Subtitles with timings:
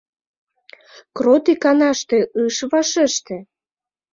[1.15, 3.37] Крот иканаште ыш вашеште.